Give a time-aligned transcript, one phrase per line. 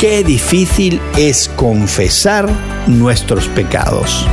[0.00, 2.48] qué difícil es confesar
[2.86, 4.26] nuestros pecados.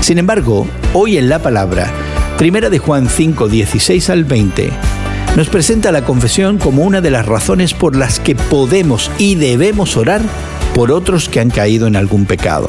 [0.00, 1.90] Sin embargo, hoy en la palabra,
[2.36, 4.70] Primera de Juan 5, 16 al 20,
[5.34, 9.96] nos presenta la confesión como una de las razones por las que podemos y debemos
[9.96, 10.20] orar
[10.74, 12.68] por otros que han caído en algún pecado.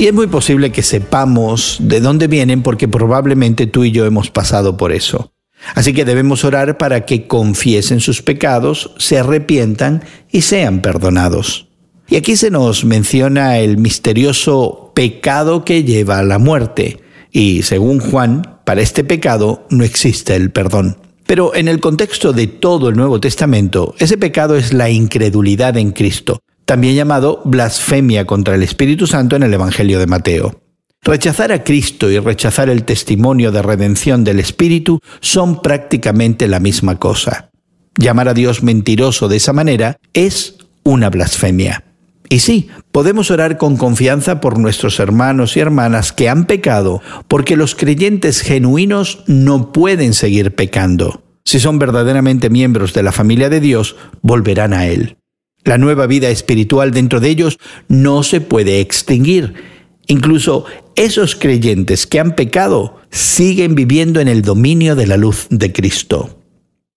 [0.00, 4.30] Y es muy posible que sepamos de dónde vienen porque probablemente tú y yo hemos
[4.30, 5.32] pasado por eso.
[5.74, 11.68] Así que debemos orar para que confiesen sus pecados, se arrepientan y sean perdonados.
[12.08, 17.00] Y aquí se nos menciona el misterioso pecado que lleva a la muerte.
[17.30, 20.96] Y según Juan, para este pecado no existe el perdón.
[21.26, 25.92] Pero en el contexto de todo el Nuevo Testamento, ese pecado es la incredulidad en
[25.92, 30.67] Cristo, también llamado blasfemia contra el Espíritu Santo en el Evangelio de Mateo.
[31.08, 36.98] Rechazar a Cristo y rechazar el testimonio de redención del Espíritu son prácticamente la misma
[36.98, 37.48] cosa.
[37.96, 41.82] Llamar a Dios mentiroso de esa manera es una blasfemia.
[42.28, 47.56] Y sí, podemos orar con confianza por nuestros hermanos y hermanas que han pecado, porque
[47.56, 51.22] los creyentes genuinos no pueden seguir pecando.
[51.42, 55.16] Si son verdaderamente miembros de la familia de Dios, volverán a Él.
[55.64, 59.77] La nueva vida espiritual dentro de ellos no se puede extinguir.
[60.08, 60.64] Incluso
[60.96, 66.38] esos creyentes que han pecado siguen viviendo en el dominio de la luz de Cristo.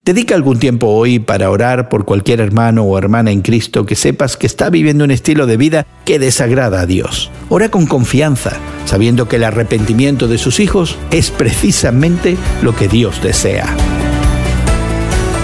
[0.04, 4.36] Dedica algún tiempo hoy para orar por cualquier hermano o hermana en Cristo que sepas
[4.38, 7.30] que está viviendo un estilo de vida que desagrada a Dios.
[7.50, 13.22] Ora con confianza, sabiendo que el arrepentimiento de sus hijos es precisamente lo que Dios
[13.22, 13.76] desea.